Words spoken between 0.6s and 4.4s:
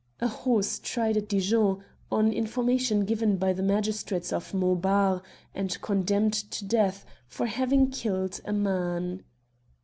tried at Dijon, on information given by the magistrates